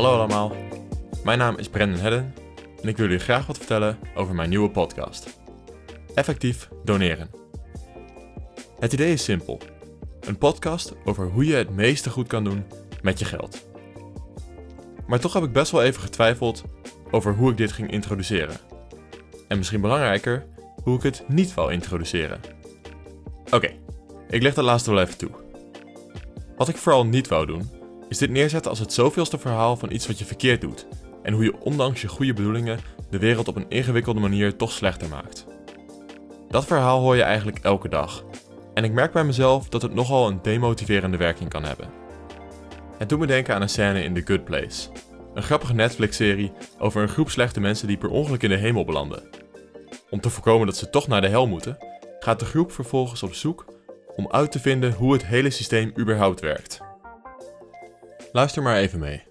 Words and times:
Hallo 0.00 0.16
allemaal, 0.16 0.52
mijn 1.24 1.38
naam 1.38 1.58
is 1.58 1.68
Brendan 1.68 2.00
Hedden 2.00 2.34
en 2.82 2.88
ik 2.88 2.96
wil 2.96 3.06
jullie 3.06 3.22
graag 3.22 3.46
wat 3.46 3.56
vertellen 3.56 3.98
over 4.14 4.34
mijn 4.34 4.48
nieuwe 4.48 4.70
podcast. 4.70 5.38
Effectief 6.14 6.68
doneren. 6.84 7.30
Het 8.78 8.92
idee 8.92 9.12
is 9.12 9.24
simpel. 9.24 9.60
Een 10.20 10.38
podcast 10.38 10.94
over 11.04 11.26
hoe 11.26 11.46
je 11.46 11.54
het 11.54 11.70
meeste 11.70 12.10
goed 12.10 12.26
kan 12.26 12.44
doen 12.44 12.64
met 13.02 13.18
je 13.18 13.24
geld. 13.24 13.66
Maar 15.06 15.20
toch 15.20 15.32
heb 15.32 15.42
ik 15.42 15.52
best 15.52 15.72
wel 15.72 15.82
even 15.82 16.02
getwijfeld 16.02 16.64
over 17.10 17.34
hoe 17.34 17.50
ik 17.50 17.56
dit 17.56 17.72
ging 17.72 17.90
introduceren. 17.90 18.56
En 19.48 19.56
misschien 19.56 19.80
belangrijker, 19.80 20.46
hoe 20.82 20.96
ik 20.96 21.02
het 21.02 21.24
niet 21.28 21.54
wou 21.54 21.72
introduceren. 21.72 22.40
Oké, 23.50 23.70
ik 24.30 24.42
leg 24.42 24.54
dat 24.54 24.64
laatste 24.64 24.90
wel 24.90 25.02
even 25.02 25.18
toe. 25.18 25.30
Wat 26.56 26.68
ik 26.68 26.76
vooral 26.76 27.06
niet 27.06 27.28
wou 27.28 27.46
doen, 27.46 27.79
is 28.10 28.18
dit 28.18 28.30
neerzetten 28.30 28.70
als 28.70 28.80
het 28.80 28.92
zoveelste 28.92 29.38
verhaal 29.38 29.76
van 29.76 29.92
iets 29.92 30.06
wat 30.06 30.18
je 30.18 30.24
verkeerd 30.24 30.60
doet 30.60 30.86
en 31.22 31.32
hoe 31.32 31.44
je 31.44 31.60
ondanks 31.60 32.00
je 32.00 32.08
goede 32.08 32.32
bedoelingen 32.32 32.78
de 33.10 33.18
wereld 33.18 33.48
op 33.48 33.56
een 33.56 33.68
ingewikkelde 33.68 34.20
manier 34.20 34.56
toch 34.56 34.72
slechter 34.72 35.08
maakt. 35.08 35.46
Dat 36.48 36.66
verhaal 36.66 37.00
hoor 37.00 37.16
je 37.16 37.22
eigenlijk 37.22 37.58
elke 37.58 37.88
dag 37.88 38.24
en 38.74 38.84
ik 38.84 38.92
merk 38.92 39.12
bij 39.12 39.24
mezelf 39.24 39.68
dat 39.68 39.82
het 39.82 39.94
nogal 39.94 40.28
een 40.28 40.42
demotiverende 40.42 41.16
werking 41.16 41.50
kan 41.50 41.64
hebben. 41.64 41.90
Het 42.98 43.08
doet 43.08 43.18
me 43.18 43.26
denken 43.26 43.54
aan 43.54 43.62
een 43.62 43.68
scène 43.68 44.02
in 44.02 44.14
The 44.14 44.22
Good 44.24 44.44
Place, 44.44 44.88
een 45.34 45.42
grappige 45.42 45.74
Netflix-serie 45.74 46.52
over 46.78 47.02
een 47.02 47.08
groep 47.08 47.30
slechte 47.30 47.60
mensen 47.60 47.86
die 47.86 47.98
per 47.98 48.10
ongeluk 48.10 48.42
in 48.42 48.48
de 48.48 48.56
hemel 48.56 48.84
belanden. 48.84 49.22
Om 50.10 50.20
te 50.20 50.30
voorkomen 50.30 50.66
dat 50.66 50.76
ze 50.76 50.90
toch 50.90 51.08
naar 51.08 51.20
de 51.20 51.28
hel 51.28 51.46
moeten, 51.46 51.78
gaat 52.20 52.40
de 52.40 52.44
groep 52.44 52.72
vervolgens 52.72 53.22
op 53.22 53.34
zoek 53.34 53.64
om 54.16 54.28
uit 54.30 54.52
te 54.52 54.60
vinden 54.60 54.92
hoe 54.92 55.12
het 55.12 55.26
hele 55.26 55.50
systeem 55.50 55.92
überhaupt 55.98 56.40
werkt. 56.40 56.89
Luister 58.32 58.62
maar 58.62 58.76
even 58.76 59.00
mee. 59.00 59.22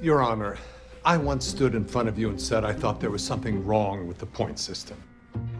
Your 0.00 0.22
Honor, 0.22 0.56
I 1.04 1.16
once 1.16 1.44
stood 1.44 1.74
in 1.74 1.84
front 1.84 2.08
of 2.08 2.16
you 2.16 2.28
and 2.28 2.40
said 2.40 2.64
I 2.64 2.72
thought 2.72 3.00
there 3.00 3.10
was 3.10 3.24
something 3.24 3.66
wrong 3.66 4.06
with 4.06 4.18
the 4.18 4.26
point 4.26 4.58
system. 4.58 4.96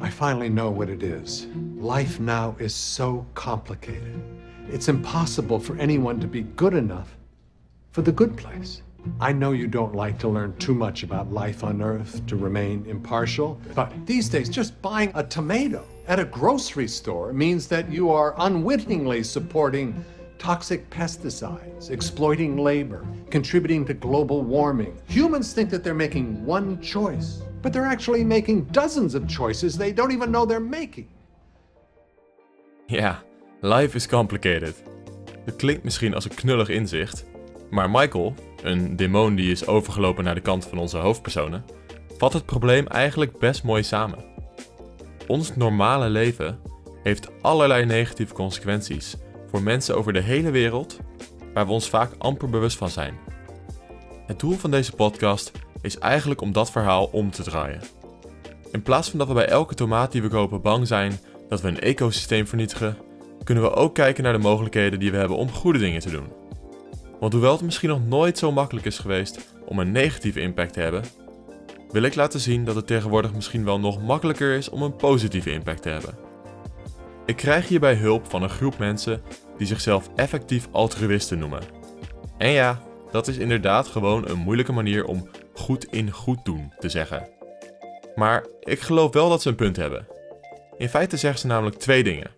I 0.01 0.09
finally 0.09 0.49
know 0.49 0.71
what 0.71 0.89
it 0.89 1.03
is. 1.03 1.49
Life 1.77 2.21
now 2.21 2.55
is 2.61 2.75
so 2.75 3.27
complicated. 3.35 4.23
It's 4.69 4.89
impossible 4.89 5.59
for 5.59 5.77
anyone 5.79 6.21
to 6.21 6.29
be 6.29 6.43
good 6.43 6.75
enough 6.75 7.17
for 7.91 8.03
the 8.03 8.13
good 8.13 8.37
place. 8.37 8.83
I 9.21 9.33
know 9.33 9.51
you 9.51 9.67
don't 9.67 9.97
like 9.97 10.19
to 10.21 10.29
learn 10.29 10.57
too 10.59 10.75
much 10.75 11.03
about 11.03 11.33
life 11.33 11.65
on 11.65 11.83
Earth 11.83 12.25
to 12.27 12.37
remain 12.37 12.87
impartial, 12.87 13.61
but 13.75 13.91
these 14.07 14.29
days, 14.29 14.49
just 14.49 14.81
buying 14.81 15.11
a 15.17 15.25
tomato 15.25 15.85
at 16.07 16.21
a 16.21 16.25
grocery 16.25 16.87
store 16.87 17.33
means 17.33 17.67
that 17.67 17.91
you 17.91 18.11
are 18.11 18.35
unwittingly 18.39 19.25
supporting 19.25 20.05
toxic 20.39 20.89
pesticides, 20.91 21.91
exploiting 21.91 22.57
labor, 22.57 23.05
contributing 23.31 23.87
to 23.87 23.95
global 23.95 24.45
warming. 24.45 24.93
Humans 25.09 25.53
think 25.53 25.71
that 25.71 25.83
they're 25.83 25.95
making 25.95 26.47
one 26.47 26.79
choice, 26.81 27.43
but 27.63 27.73
they're 27.73 27.91
actually 27.91 28.25
making 28.25 28.67
dozens 28.71 29.15
of 29.15 29.27
choices 29.27 29.77
they 29.77 29.93
don't 29.93 30.13
even 30.13 30.31
know 30.31 30.47
they're 30.47 30.61
making. 30.61 31.07
Ja, 32.87 33.23
life 33.61 33.97
is 33.97 34.07
complicated. 34.07 34.83
Het 35.45 35.57
klinkt 35.57 35.85
misschien 35.85 36.15
als 36.15 36.25
een 36.25 36.35
knullig 36.35 36.69
inzicht, 36.69 37.25
maar 37.71 37.91
Michael, 37.91 38.35
een 38.63 38.97
demon 38.97 39.35
die 39.35 39.51
is 39.51 39.67
overgelopen 39.67 40.25
naar 40.25 40.35
de 40.35 40.41
kant 40.41 40.67
van 40.67 40.79
onze 40.79 40.97
hoofdpersonen, 40.99 41.65
vat 42.19 42.33
het 42.33 42.45
probleem 42.45 42.87
eigenlijk 42.87 43.39
best 43.39 43.63
mooi 43.65 43.83
samen. 43.83 44.25
Ons 45.27 45.57
normale 45.57 46.09
leven 46.09 46.61
heeft 47.03 47.29
allerlei 47.43 47.85
negatieve 47.85 48.35
consequenties 48.35 49.17
voor 49.51 49.63
mensen 49.63 49.97
over 49.97 50.13
de 50.13 50.21
hele 50.21 50.51
wereld 50.51 50.99
waar 51.55 51.67
we 51.67 51.73
ons 51.73 51.89
vaak 51.89 52.11
amper 52.19 52.51
bewust 52.51 52.77
van 52.77 52.91
zijn. 52.91 53.15
Het 54.27 54.41
doel 54.41 54.53
van 54.53 54.71
deze 54.71 54.93
podcast 54.93 55.53
is 55.81 55.99
eigenlijk 55.99 56.41
om 56.41 56.53
dat 56.53 56.71
verhaal 56.71 57.05
om 57.13 57.31
te 57.31 57.43
draaien. 57.43 57.81
In 58.73 58.83
plaats 58.83 59.11
van 59.11 59.19
dat 59.19 59.29
we 59.29 59.35
bij 59.35 59.49
elke 59.49 59.75
tomaat 59.75 60.13
die 60.13 60.23
we 60.23 60.29
kopen 60.29 60.63
bang 60.63 60.87
zijn 60.87 61.19
dat 61.49 61.61
we 61.61 61.69
een 61.69 61.81
ecosysteem 61.81 62.47
vernietigen, 62.47 62.97
kunnen 63.45 63.65
we 63.65 63.75
ook 63.75 63.95
kijken 63.95 64.23
naar 64.23 64.33
de 64.33 64.39
mogelijkheden 64.39 64.99
die 64.99 65.11
we 65.11 65.17
hebben 65.17 65.37
om 65.37 65.51
goede 65.51 65.79
dingen 65.79 66.01
te 66.01 66.11
doen. 66.11 66.33
Want 67.21 67.33
hoewel 67.33 67.53
het 67.53 67.63
misschien 67.63 67.89
nog 67.89 68.07
nooit 68.07 68.39
zo 68.39 68.53
makkelijk 68.53 68.87
is 68.87 68.99
geweest 68.99 69.55
om 69.65 69.79
een 69.79 69.93
negatieve 69.93 70.41
impact 70.41 70.73
te 70.73 70.81
hebben, 70.81 71.05
wil 71.91 72.03
ik 72.03 72.15
laten 72.15 72.41
zien 72.41 72.65
dat 72.65 72.75
het 72.75 72.87
tegenwoordig 72.87 73.35
misschien 73.35 73.65
wel 73.65 73.81
nog 73.81 74.03
makkelijker 74.03 74.57
is 74.57 74.69
om 74.69 74.83
een 74.83 74.97
positieve 74.97 75.51
impact 75.51 75.83
te 75.83 75.89
hebben. 75.89 76.28
Ik 77.29 77.37
krijg 77.37 77.69
hierbij 77.69 77.95
hulp 77.95 78.31
van 78.31 78.43
een 78.43 78.49
groep 78.49 78.79
mensen 78.79 79.23
die 79.59 79.67
zichzelf 79.67 80.11
effectief 80.17 80.69
altruïsten 80.71 81.39
noemen. 81.39 81.63
En 82.39 82.51
ja, 82.51 82.81
dat 83.11 83.29
is 83.29 83.37
inderdaad 83.37 83.87
gewoon 83.87 84.29
een 84.29 84.39
moeilijke 84.39 84.73
manier 84.73 85.05
om 85.05 85.29
goed 85.55 85.85
in 85.85 86.11
goed 86.11 86.45
doen 86.45 86.73
te 86.79 86.89
zeggen. 86.89 87.29
Maar 88.15 88.47
ik 88.61 88.81
geloof 88.81 89.13
wel 89.13 89.29
dat 89.29 89.43
ze 89.43 89.49
een 89.49 89.55
punt 89.55 89.77
hebben. 89.77 90.07
In 90.77 90.89
feite 90.89 91.17
zeggen 91.17 91.41
ze 91.41 91.47
namelijk 91.47 91.77
twee 91.77 92.05
dingen. 92.05 92.31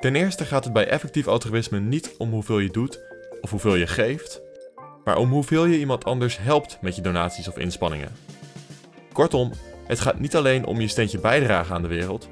Ten 0.00 0.16
eerste 0.16 0.44
gaat 0.44 0.64
het 0.64 0.72
bij 0.72 0.88
effectief 0.88 1.26
altruïsme 1.26 1.80
niet 1.80 2.14
om 2.18 2.30
hoeveel 2.30 2.58
je 2.58 2.70
doet 2.70 3.00
of 3.40 3.50
hoeveel 3.50 3.74
je 3.74 3.86
geeft, 3.86 4.42
maar 5.04 5.16
om 5.16 5.30
hoeveel 5.30 5.64
je 5.64 5.78
iemand 5.78 6.04
anders 6.04 6.38
helpt 6.38 6.78
met 6.80 6.96
je 6.96 7.02
donaties 7.02 7.48
of 7.48 7.58
inspanningen. 7.58 8.12
Kortom, 9.12 9.52
het 9.86 10.00
gaat 10.00 10.20
niet 10.20 10.36
alleen 10.36 10.64
om 10.64 10.80
je 10.80 10.88
steentje 10.88 11.18
bijdragen 11.18 11.74
aan 11.74 11.82
de 11.82 11.88
wereld, 11.88 12.28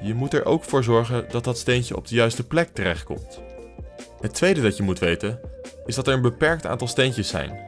je 0.00 0.14
moet 0.14 0.34
er 0.34 0.44
ook 0.44 0.64
voor 0.64 0.84
zorgen 0.84 1.26
dat 1.30 1.44
dat 1.44 1.58
steentje 1.58 1.96
op 1.96 2.08
de 2.08 2.14
juiste 2.14 2.46
plek 2.46 2.68
terechtkomt. 2.72 3.40
Het 4.20 4.34
tweede 4.34 4.60
dat 4.60 4.76
je 4.76 4.82
moet 4.82 4.98
weten, 4.98 5.40
is 5.86 5.94
dat 5.94 6.06
er 6.06 6.14
een 6.14 6.22
beperkt 6.22 6.66
aantal 6.66 6.86
steentjes 6.86 7.28
zijn. 7.28 7.66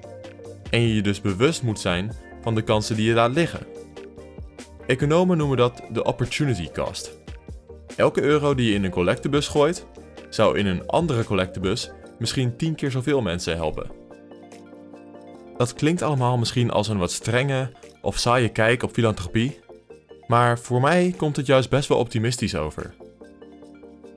En 0.70 0.80
je 0.80 0.94
je 0.94 1.02
dus 1.02 1.20
bewust 1.20 1.62
moet 1.62 1.80
zijn 1.80 2.12
van 2.42 2.54
de 2.54 2.62
kansen 2.62 2.96
die 2.96 3.06
je 3.06 3.14
laat 3.14 3.34
liggen. 3.34 3.66
Economen 4.86 5.36
noemen 5.36 5.56
dat 5.56 5.82
de 5.92 6.04
opportunity 6.04 6.70
cost. 6.70 7.18
Elke 7.96 8.22
euro 8.22 8.54
die 8.54 8.68
je 8.68 8.74
in 8.74 8.84
een 8.84 8.90
collectebus 8.90 9.48
gooit, 9.48 9.86
zou 10.28 10.58
in 10.58 10.66
een 10.66 10.86
andere 10.86 11.24
collectebus 11.24 11.90
misschien 12.18 12.56
10 12.56 12.74
keer 12.74 12.90
zoveel 12.90 13.20
mensen 13.20 13.56
helpen. 13.56 13.90
Dat 15.56 15.74
klinkt 15.74 16.02
allemaal 16.02 16.38
misschien 16.38 16.70
als 16.70 16.88
een 16.88 16.98
wat 16.98 17.12
strenge 17.12 17.72
of 18.00 18.18
saaie 18.18 18.48
kijk 18.48 18.82
op 18.82 18.92
filantropie, 18.92 19.60
maar 20.30 20.58
voor 20.58 20.80
mij 20.80 21.14
komt 21.16 21.36
het 21.36 21.46
juist 21.46 21.70
best 21.70 21.88
wel 21.88 21.98
optimistisch 21.98 22.54
over. 22.54 22.94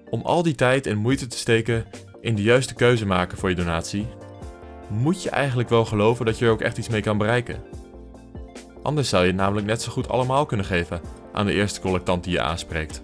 Om 0.10 0.22
al 0.22 0.44
die 0.44 0.56
tijd 0.56 0.88
en 0.88 0.98
moeite 0.98 1.28
te 1.28 1.38
steken 1.38 1.86
in 2.22 2.36
de 2.36 2.42
juiste 2.42 2.74
keuze 2.74 3.06
maken 3.06 3.38
voor 3.38 3.50
je 3.50 3.56
donatie, 3.56 4.08
moet 4.90 5.24
je 5.24 5.30
eigenlijk 5.30 5.70
wel 5.70 5.86
geloven 5.86 6.26
dat 6.26 6.38
je 6.38 6.46
er 6.46 6.52
ook 6.52 6.62
echt 6.62 6.78
iets 6.78 6.90
mee 6.90 7.02
kan 7.02 7.18
bereiken. 7.18 7.64
Anders 8.84 9.10
zou 9.10 9.22
je 9.22 9.28
het 9.28 9.38
namelijk 9.38 9.68
net 9.68 9.82
zo 9.82 9.92
goed 9.92 10.10
allemaal 10.10 10.46
kunnen 10.46 10.66
geven 10.66 11.02
aan 11.32 11.46
de 11.46 11.54
eerste 11.54 11.82
collectant 11.82 12.24
die 12.24 12.34
je 12.34 12.42
aanspreekt. 12.42 13.04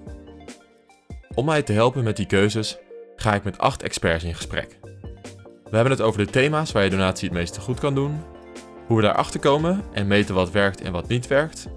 Om 1.35 1.45
mij 1.45 1.61
te 1.61 1.73
helpen 1.73 2.03
met 2.03 2.17
die 2.17 2.25
keuzes 2.25 2.77
ga 3.15 3.33
ik 3.33 3.43
met 3.43 3.57
acht 3.57 3.83
experts 3.83 4.23
in 4.23 4.35
gesprek. 4.35 4.79
We 5.63 5.75
hebben 5.75 5.91
het 5.91 6.01
over 6.01 6.25
de 6.25 6.31
thema's 6.31 6.71
waar 6.71 6.83
je 6.83 6.89
donatie 6.89 7.29
het 7.29 7.37
meeste 7.37 7.61
goed 7.61 7.79
kan 7.79 7.95
doen, 7.95 8.19
hoe 8.87 8.97
we 8.97 9.03
daarachter 9.03 9.39
komen 9.39 9.83
en 9.93 10.07
meten 10.07 10.35
wat 10.35 10.51
werkt 10.51 10.81
en 10.81 10.91
wat 10.91 11.07
niet 11.07 11.27
werkt, 11.27 11.67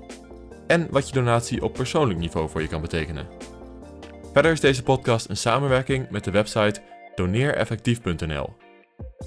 en 0.67 0.87
wat 0.91 1.09
je 1.09 1.15
donatie 1.15 1.63
op 1.63 1.73
persoonlijk 1.73 2.19
niveau 2.19 2.49
voor 2.49 2.63
je 2.63 2.69
kan 2.69 2.81
betekenen. 2.81 3.27
Verder 4.33 4.53
is 4.53 4.61
deze 4.61 4.83
podcast 4.83 5.29
een 5.29 5.37
samenwerking 5.37 6.11
met 6.11 6.25
de 6.25 6.31
website 6.31 6.81
doneereffectief.nl. 7.15 8.57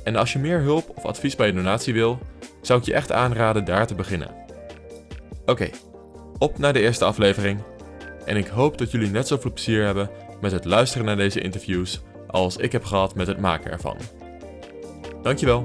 En 0.04 0.16
als 0.16 0.34
je 0.34 0.40
meer 0.40 0.60
hulp 0.60 0.92
of 0.96 1.06
advies 1.06 1.36
bij 1.36 1.48
je 1.48 1.54
donatie 1.54 1.94
wil, 1.94 2.20
zou 2.62 2.80
ik 2.80 2.86
je 2.86 2.94
echt 2.94 3.12
aanraden 3.12 3.66
daar 3.66 3.88
te 3.88 3.96
beginnen. 3.96 4.36
Oké, 5.46 5.70
op 6.38 6.58
naar 6.58 6.74
de 6.74 6.80
eerste 6.80 7.06
aflevering. 7.06 7.60
En 8.26 8.38
ik 8.38 8.48
hoop 8.48 8.78
dat 8.78 8.92
jullie 8.92 9.10
net 9.10 9.28
zoveel 9.28 9.54
plezier 9.54 9.86
hebben 9.86 10.10
met 10.42 10.52
het 10.52 10.66
luisteren 10.66 11.06
naar 11.06 11.16
deze 11.16 11.42
interviews 11.42 12.02
als 12.28 12.58
ik 12.58 12.72
heb 12.72 12.84
gehad 12.84 13.16
met 13.16 13.28
het 13.28 13.40
maken 13.40 13.72
ervan. 13.72 13.98
Dankjewel. 15.22 15.64